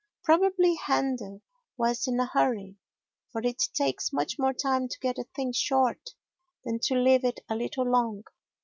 Probably 0.23 0.73
Handel 0.77 1.43
was 1.77 2.07
in 2.07 2.19
a 2.19 2.25
hurry, 2.25 2.79
for 3.31 3.45
it 3.45 3.61
takes 3.75 4.11
much 4.11 4.39
more 4.39 4.51
time 4.51 4.87
to 4.87 4.97
get 4.99 5.19
a 5.19 5.27
thing 5.35 5.53
short 5.53 6.15
than 6.65 6.79
to 6.85 6.95
leave 6.95 7.23
it 7.23 7.41
a 7.47 7.55
little 7.55 7.85
long. 7.85 8.23